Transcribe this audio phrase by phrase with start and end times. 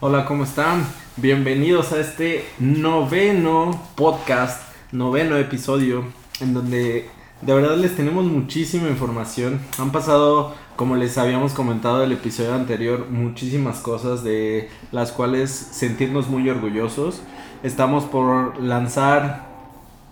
[0.00, 0.86] Hola, ¿cómo están?
[1.16, 6.04] Bienvenidos a este noveno podcast, noveno episodio,
[6.40, 7.10] en donde
[7.42, 9.60] de verdad les tenemos muchísima información.
[9.76, 16.28] Han pasado, como les habíamos comentado el episodio anterior, muchísimas cosas de las cuales sentirnos
[16.28, 17.20] muy orgullosos.
[17.64, 19.48] Estamos por lanzar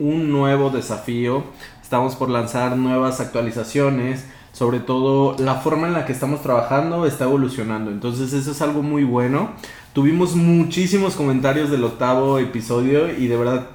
[0.01, 1.45] un nuevo desafío,
[1.81, 4.25] estamos por lanzar nuevas actualizaciones,
[4.57, 7.91] sobre todo la forma en la que estamos trabajando está evolucionando.
[7.91, 9.51] Entonces eso es algo muy bueno.
[9.93, 13.67] Tuvimos muchísimos comentarios del octavo episodio y de verdad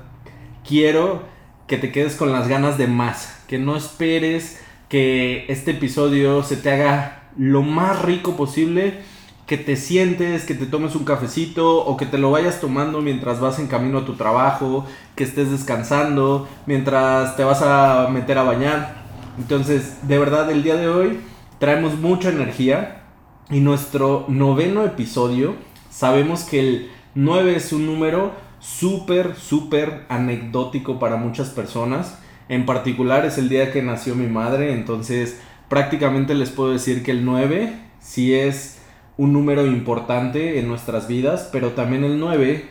[0.67, 1.22] quiero
[1.67, 3.44] que te quedes con las ganas de más.
[3.48, 9.02] Que no esperes que este episodio se te haga lo más rico posible.
[9.45, 13.39] Que te sientes, que te tomes un cafecito o que te lo vayas tomando mientras
[13.39, 18.44] vas en camino a tu trabajo, que estés descansando, mientras te vas a meter a
[18.44, 19.01] bañar
[19.38, 21.19] entonces, de verdad, el día de hoy
[21.59, 23.03] traemos mucha energía
[23.50, 25.56] y nuestro noveno episodio,
[25.89, 32.19] sabemos que el 9 es un número súper, súper anecdótico para muchas personas.
[32.47, 37.11] En particular es el día que nació mi madre, entonces prácticamente les puedo decir que
[37.11, 38.80] el 9 sí es
[39.17, 42.66] un número importante en nuestras vidas, pero también el 9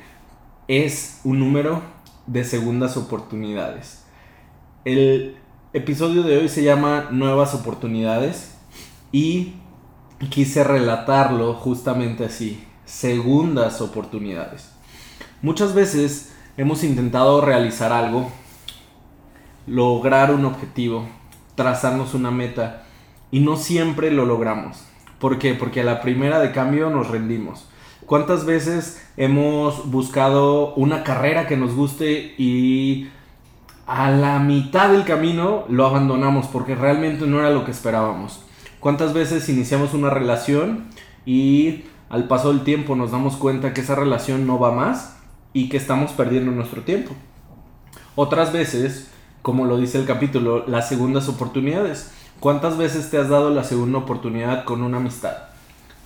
[0.69, 1.83] es un número
[2.27, 4.05] de segundas oportunidades.
[4.85, 5.37] El
[5.73, 8.57] episodio de hoy se llama Nuevas oportunidades
[9.13, 9.55] y
[10.29, 14.73] quise relatarlo justamente así, segundas oportunidades.
[15.43, 18.29] Muchas veces hemos intentado realizar algo,
[19.69, 21.09] lograr un objetivo,
[21.55, 22.83] trazarnos una meta
[23.31, 24.85] y no siempre lo logramos.
[25.21, 25.55] ¿Por qué?
[25.55, 27.69] Porque a la primera de cambio nos rendimos.
[28.07, 33.09] ¿Cuántas veces hemos buscado una carrera que nos guste y
[33.91, 38.41] a la mitad del camino lo abandonamos porque realmente no era lo que esperábamos.
[38.79, 40.85] ¿Cuántas veces iniciamos una relación
[41.27, 45.17] y al paso del tiempo nos damos cuenta que esa relación no va más
[45.53, 47.17] y que estamos perdiendo nuestro tiempo?
[48.15, 49.11] Otras veces,
[49.43, 52.13] como lo dice el capítulo, las segundas oportunidades.
[52.39, 55.37] ¿Cuántas veces te has dado la segunda oportunidad con una amistad?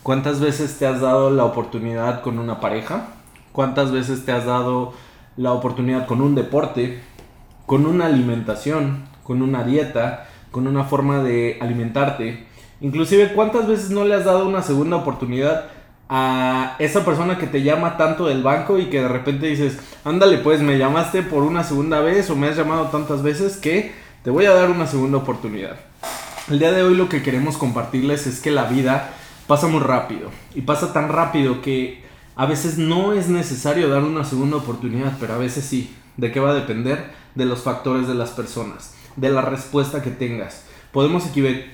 [0.03, 3.09] ¿Cuántas veces te has dado la oportunidad con una pareja?
[3.53, 4.95] ¿Cuántas veces te has dado
[5.37, 7.03] la oportunidad con un deporte?
[7.67, 12.47] Con una alimentación, con una dieta, con una forma de alimentarte.
[12.81, 15.67] Inclusive, ¿cuántas veces no le has dado una segunda oportunidad
[16.09, 20.39] a esa persona que te llama tanto del banco y que de repente dices, ándale
[20.39, 23.93] pues, me llamaste por una segunda vez o me has llamado tantas veces que
[24.23, 25.77] te voy a dar una segunda oportunidad?
[26.51, 29.11] El día de hoy lo que queremos compartirles es que la vida
[29.47, 32.05] pasa muy rápido y pasa tan rápido que
[32.37, 35.95] a veces no es necesario dar una segunda oportunidad, pero a veces sí.
[36.17, 37.13] ¿De qué va a depender?
[37.35, 40.65] De los factores de las personas, de la respuesta que tengas.
[40.93, 41.25] Podemos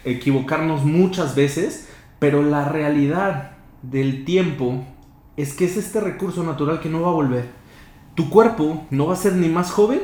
[0.05, 3.53] equivocarnos muchas veces, pero la realidad
[3.83, 4.85] del tiempo
[5.37, 7.49] es que es este recurso natural que no va a volver.
[8.15, 10.01] Tu cuerpo no va a ser ni más joven,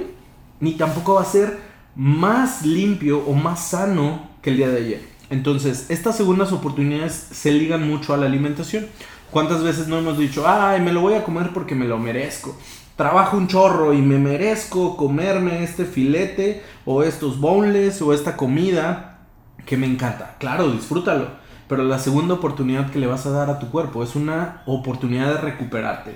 [0.60, 1.58] ni tampoco va a ser
[1.94, 5.00] más limpio o más sano que el día de ayer.
[5.30, 8.86] Entonces, estas segundas oportunidades se ligan mucho a la alimentación.
[9.30, 12.56] ¿Cuántas veces no hemos dicho, ay, me lo voy a comer porque me lo merezco?
[12.96, 19.18] Trabajo un chorro y me merezco comerme este filete o estos boneless o esta comida
[19.66, 20.36] que me encanta.
[20.38, 21.28] Claro, disfrútalo.
[21.68, 25.34] Pero la segunda oportunidad que le vas a dar a tu cuerpo es una oportunidad
[25.34, 26.12] de recuperarte,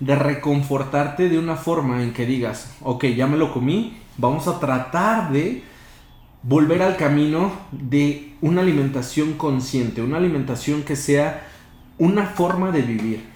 [0.00, 4.58] de reconfortarte de una forma en que digas, ok, ya me lo comí, vamos a
[4.58, 5.62] tratar de
[6.42, 11.46] volver al camino de una alimentación consciente, una alimentación que sea
[11.98, 13.35] una forma de vivir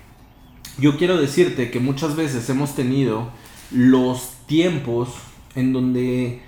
[0.79, 3.31] yo quiero decirte que muchas veces hemos tenido
[3.71, 5.11] los tiempos
[5.55, 6.43] en donde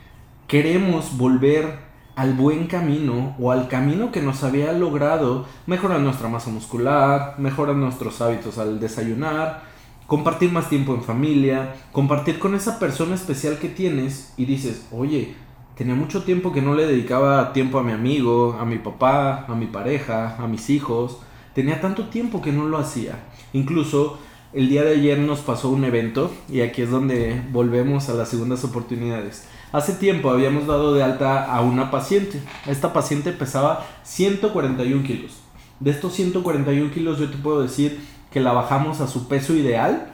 [0.47, 1.79] queremos volver
[2.15, 7.77] al buen camino o al camino que nos había logrado mejorar nuestra masa muscular, mejorar
[7.77, 9.63] nuestros hábitos al desayunar,
[10.07, 15.35] compartir más tiempo en familia, compartir con esa persona especial que tienes y dices, oye,
[15.75, 19.55] tenía mucho tiempo que no le dedicaba tiempo a mi amigo, a mi papá, a
[19.55, 21.19] mi pareja, a mis hijos,
[21.55, 23.19] tenía tanto tiempo que no lo hacía.
[23.53, 24.19] Incluso
[24.53, 28.29] el día de ayer nos pasó un evento y aquí es donde volvemos a las
[28.29, 29.47] segundas oportunidades.
[29.73, 32.43] Hace tiempo habíamos dado de alta a una paciente.
[32.67, 35.39] Esta paciente pesaba 141 kilos.
[35.81, 38.01] De estos 141 kilos yo te puedo decir
[38.31, 40.13] que la bajamos a su peso ideal.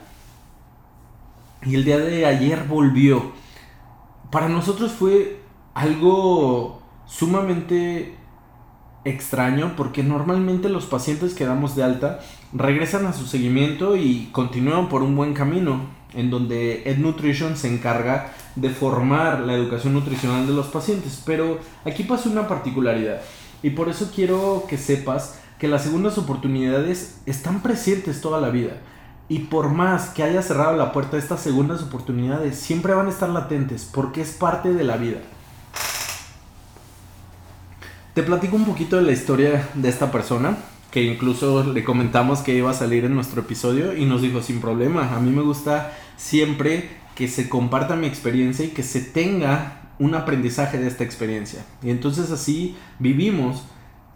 [1.65, 3.33] Y el día de ayer volvió.
[4.31, 5.41] Para nosotros fue
[5.73, 8.15] algo sumamente
[9.05, 12.19] extraño porque normalmente los pacientes que damos de alta
[12.53, 15.81] regresan a su seguimiento y continúan por un buen camino
[16.13, 21.21] en donde Ed Nutrition se encarga de formar la educación nutricional de los pacientes.
[21.25, 23.21] Pero aquí pasa una particularidad
[23.61, 28.77] y por eso quiero que sepas que las segundas oportunidades están presentes toda la vida.
[29.27, 33.29] Y por más que haya cerrado la puerta estas segundas oportunidades, siempre van a estar
[33.29, 35.19] latentes porque es parte de la vida.
[38.13, 40.57] Te platico un poquito de la historia de esta persona,
[40.89, 44.59] que incluso le comentamos que iba a salir en nuestro episodio y nos dijo sin
[44.59, 49.91] problema, a mí me gusta siempre que se comparta mi experiencia y que se tenga
[49.99, 51.63] un aprendizaje de esta experiencia.
[51.83, 53.63] Y entonces así vivimos,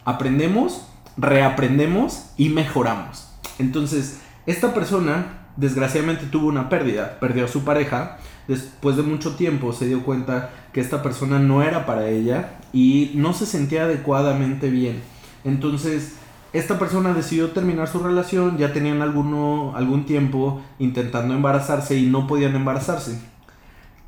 [0.05, 3.29] aprendemos, reaprendemos y mejoramos.
[3.59, 8.17] Entonces, esta persona desgraciadamente tuvo una pérdida, perdió a su pareja,
[8.47, 13.11] después de mucho tiempo se dio cuenta que esta persona no era para ella y
[13.15, 15.01] no se sentía adecuadamente bien.
[15.43, 16.13] Entonces,
[16.53, 22.27] esta persona decidió terminar su relación, ya tenían alguno, algún tiempo intentando embarazarse y no
[22.27, 23.19] podían embarazarse.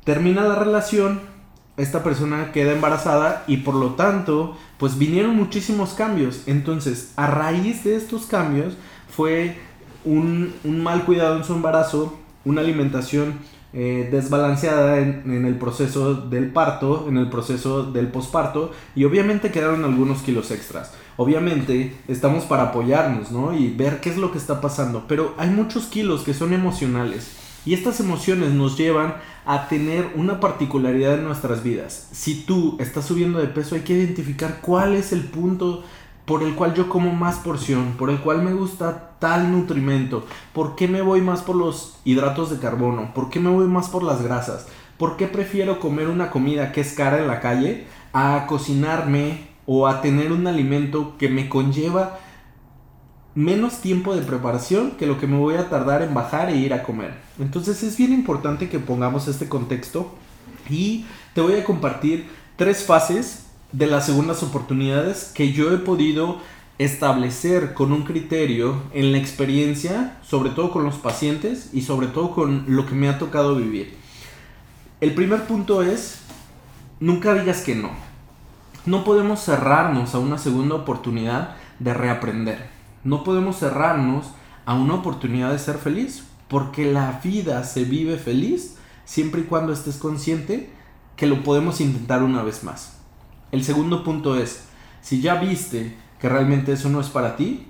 [0.04, 1.20] Termina la relación,
[1.76, 6.44] esta persona queda embarazada y por lo tanto, pues vinieron muchísimos cambios.
[6.46, 8.76] Entonces, a raíz de estos cambios
[9.08, 9.58] fue
[10.04, 13.40] un, mal cuidado en su embarazo, una alimentación
[13.78, 19.84] eh, desbalanceada en, el proceso del parto, en el proceso del posparto y obviamente quedaron
[19.84, 20.94] algunos kilos extras.
[21.18, 23.54] Obviamente estamos para apoyarnos, ¿no?
[23.54, 27.36] Y ver qué es lo que está pasando, pero hay muchos kilos que son emocionales
[27.66, 32.08] y estas emociones nos llevan a tener una particularidad en nuestras vidas.
[32.12, 35.84] Si tú estás subiendo de peso hay que identificar cuál es el punto
[36.26, 40.74] por el cual yo como más porción, por el cual me gusta tal nutrimento, por
[40.74, 44.02] qué me voy más por los hidratos de carbono, por qué me voy más por
[44.02, 44.66] las grasas,
[44.98, 49.86] por qué prefiero comer una comida que es cara en la calle a cocinarme o
[49.86, 52.18] a tener un alimento que me conlleva
[53.36, 56.72] menos tiempo de preparación que lo que me voy a tardar en bajar e ir
[56.72, 57.14] a comer.
[57.38, 60.14] Entonces es bien importante que pongamos este contexto
[60.68, 63.45] y te voy a compartir tres fases
[63.76, 66.38] de las segundas oportunidades que yo he podido
[66.78, 72.30] establecer con un criterio en la experiencia, sobre todo con los pacientes y sobre todo
[72.30, 73.94] con lo que me ha tocado vivir.
[75.02, 76.20] El primer punto es,
[77.00, 77.90] nunca digas que no.
[78.86, 82.70] No podemos cerrarnos a una segunda oportunidad de reaprender.
[83.04, 84.28] No podemos cerrarnos
[84.64, 89.74] a una oportunidad de ser feliz, porque la vida se vive feliz siempre y cuando
[89.74, 90.70] estés consciente
[91.14, 92.95] que lo podemos intentar una vez más.
[93.52, 94.64] El segundo punto es,
[95.00, 97.66] si ya viste que realmente eso no es para ti,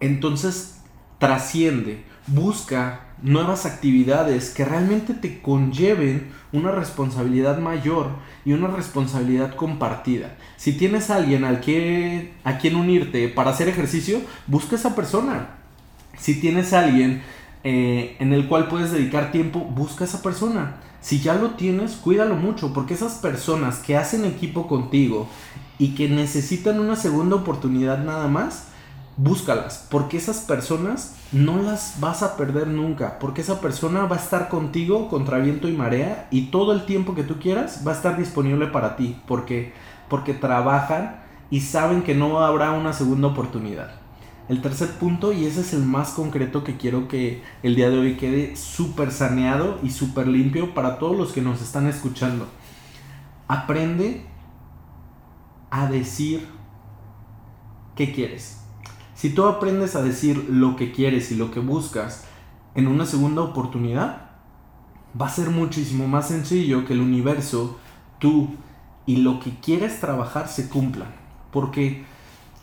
[0.00, 0.80] entonces
[1.18, 8.08] trasciende, busca nuevas actividades que realmente te conlleven una responsabilidad mayor
[8.44, 10.36] y una responsabilidad compartida.
[10.56, 15.50] Si tienes a alguien al que, a quien unirte para hacer ejercicio, busca esa persona.
[16.18, 17.22] Si tienes a alguien
[17.62, 20.76] eh, en el cual puedes dedicar tiempo, busca esa persona.
[21.00, 25.28] Si ya lo tienes, cuídalo mucho, porque esas personas que hacen equipo contigo
[25.78, 28.68] y que necesitan una segunda oportunidad nada más,
[29.16, 34.20] búscalas, porque esas personas no las vas a perder nunca, porque esa persona va a
[34.20, 37.94] estar contigo contra viento y marea y todo el tiempo que tú quieras va a
[37.94, 39.72] estar disponible para ti, porque
[40.10, 43.99] porque trabajan y saben que no habrá una segunda oportunidad.
[44.50, 48.00] El tercer punto, y ese es el más concreto que quiero que el día de
[48.00, 52.48] hoy quede súper saneado y súper limpio para todos los que nos están escuchando.
[53.46, 54.26] Aprende
[55.70, 56.48] a decir
[57.94, 58.60] qué quieres.
[59.14, 62.24] Si tú aprendes a decir lo que quieres y lo que buscas
[62.74, 64.32] en una segunda oportunidad,
[65.18, 67.78] va a ser muchísimo más sencillo que el universo,
[68.18, 68.48] tú
[69.06, 71.14] y lo que quieres trabajar se cumplan.
[71.52, 72.04] Porque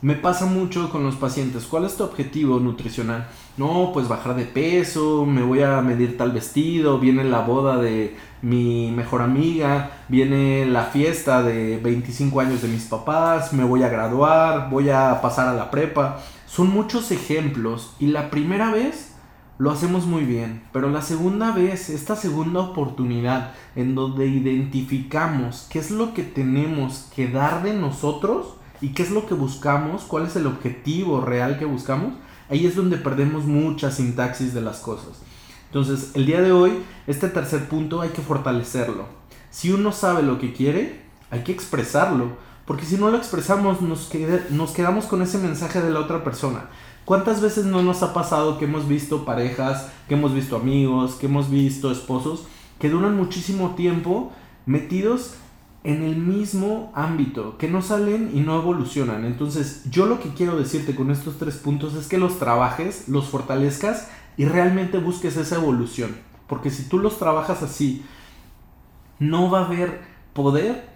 [0.02, 1.66] me pasa mucho con los pacientes.
[1.66, 3.28] ¿Cuál es tu objetivo nutricional?
[3.58, 8.16] No, pues bajar de peso, me voy a medir tal vestido, viene la boda de
[8.44, 13.90] mi mejor amiga, viene la fiesta de 25 años de mis papás, me voy a
[13.90, 16.20] graduar, voy a pasar a la prepa.
[16.46, 19.16] Son muchos ejemplos y la primera vez
[19.58, 25.80] lo hacemos muy bien, pero la segunda vez, esta segunda oportunidad en donde identificamos qué
[25.80, 30.26] es lo que tenemos que dar de nosotros, y qué es lo que buscamos, cuál
[30.26, 32.14] es el objetivo real que buscamos,
[32.50, 35.20] ahí es donde perdemos mucha sintaxis de las cosas.
[35.68, 36.74] Entonces, el día de hoy,
[37.08, 39.06] este tercer punto hay que fortalecerlo.
[39.50, 44.10] Si uno sabe lo que quiere, hay que expresarlo, porque si no lo expresamos, nos,
[44.52, 46.66] nos quedamos con ese mensaje de la otra persona.
[47.06, 51.28] ¿Cuántas veces no nos ha pasado que hemos visto parejas, que hemos visto amigos, que
[51.28, 52.46] hemos visto esposos
[52.80, 54.32] que duran muchísimo tiempo
[54.66, 55.36] metidos
[55.88, 59.24] en el mismo ámbito, que no salen y no evolucionan.
[59.24, 63.30] Entonces, yo lo que quiero decirte con estos tres puntos es que los trabajes, los
[63.30, 66.18] fortalezcas y realmente busques esa evolución.
[66.48, 68.04] Porque si tú los trabajas así,
[69.20, 70.02] no va a haber
[70.34, 70.90] poder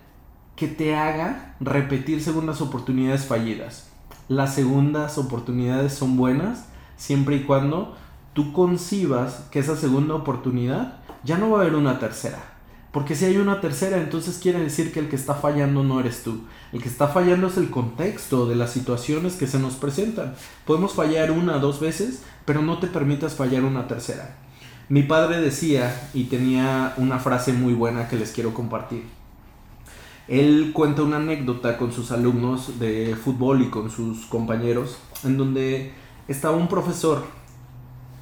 [0.58, 3.88] que te haga repetir segundas oportunidades fallidas.
[4.28, 6.66] las segundas oportunidades son buenas
[6.98, 7.96] siempre y cuando
[8.34, 12.51] tú concibas que esa segunda oportunidad ya no va a haber una tercera.
[12.92, 16.24] Porque si hay una tercera, entonces quiere decir que el que está fallando no eres
[16.24, 16.42] tú.
[16.74, 20.36] El que está fallando es el contexto de las situaciones que se nos presentan.
[20.66, 24.36] Podemos fallar una dos veces, pero no te permitas fallar una tercera.
[24.90, 29.04] Mi padre decía, y tenía una frase muy buena que les quiero compartir.
[30.28, 35.94] Él cuenta una anécdota con sus alumnos de fútbol y con sus compañeros, en donde
[36.28, 37.24] estaba un profesor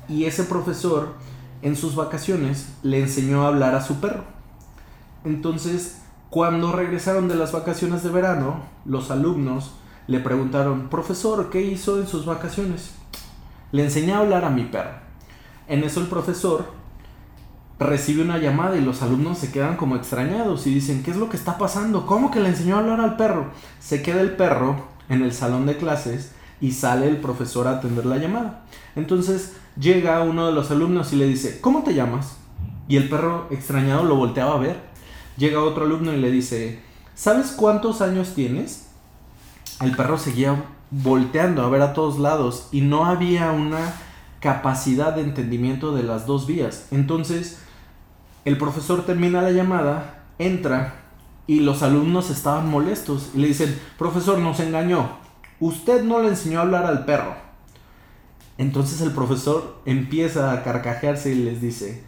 [0.07, 1.13] y ese profesor
[1.61, 4.38] en sus vacaciones le enseñó a hablar a su perro.
[5.23, 9.73] Entonces, cuando regresaron de las vacaciones de verano, los alumnos
[10.07, 12.95] le preguntaron, profesor, ¿qué hizo en sus vacaciones?
[13.71, 14.91] Le enseñé a hablar a mi perro.
[15.67, 16.65] En eso el profesor
[17.79, 21.29] recibe una llamada y los alumnos se quedan como extrañados y dicen, ¿qué es lo
[21.29, 22.05] que está pasando?
[22.05, 23.51] ¿Cómo que le enseñó a hablar al perro?
[23.79, 28.05] Se queda el perro en el salón de clases y sale el profesor a atender
[28.05, 28.65] la llamada.
[28.95, 32.37] Entonces llega uno de los alumnos y le dice, ¿cómo te llamas?
[32.87, 34.88] Y el perro extrañado lo volteaba a ver.
[35.39, 36.81] Llega otro alumno y le dice,
[37.15, 38.89] ¿sabes cuántos años tienes?
[39.79, 43.93] El perro seguía volteando a ver a todos lados y no había una
[44.41, 46.87] capacidad de entendimiento de las dos vías.
[46.91, 47.59] Entonces,
[48.43, 51.03] el profesor termina la llamada, entra
[51.47, 55.19] y los alumnos estaban molestos y le dicen, profesor, nos engañó,
[55.61, 57.33] usted no le enseñó a hablar al perro.
[58.57, 62.03] Entonces el profesor empieza a carcajearse y les dice,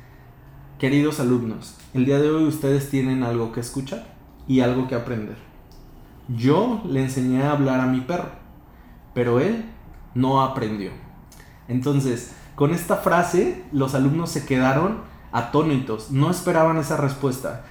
[0.82, 4.16] queridos alumnos, el día de hoy ustedes tienen algo que escuchar
[4.48, 5.38] y algo que aprender.
[6.28, 8.32] Yo le enseñé a hablar a mi perro,
[9.14, 9.66] pero él
[10.16, 10.90] no aprendió.
[11.68, 17.64] Entonces, con esta frase, los alumnos se quedaron atónitos, no esperaban esa respuesta.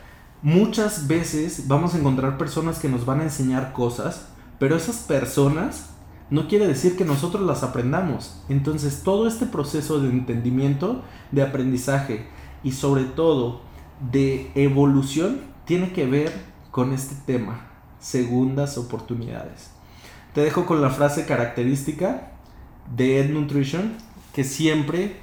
[0.43, 4.29] Muchas veces vamos a encontrar personas que nos van a enseñar cosas,
[4.61, 5.91] pero esas personas
[6.31, 8.41] no quiere decir que nosotros las aprendamos.
[8.49, 11.03] Entonces, todo este proceso de entendimiento,
[11.33, 13.61] de aprendizaje y sobre todo
[14.13, 16.33] de evolución tiene que ver
[16.71, 19.71] con este tema, segundas oportunidades.
[20.35, 22.33] Te dejo con la frase característica
[22.97, 23.95] de Ed Nutrition
[24.33, 25.17] que siempre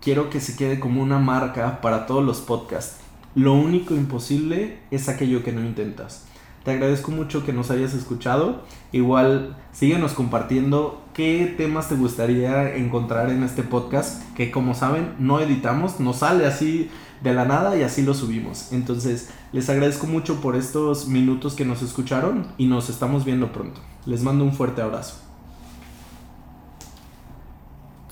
[0.00, 2.98] quiero que se quede como una marca para todos los podcasts.
[3.34, 6.26] Lo único imposible es aquello que no intentas.
[6.64, 8.62] Te agradezco mucho que nos hayas escuchado.
[8.92, 15.40] Igual síguenos compartiendo qué temas te gustaría encontrar en este podcast, que como saben no
[15.40, 16.90] editamos, nos sale así
[17.22, 18.72] de la nada y así lo subimos.
[18.72, 23.80] Entonces les agradezco mucho por estos minutos que nos escucharon y nos estamos viendo pronto.
[24.04, 25.29] Les mando un fuerte abrazo.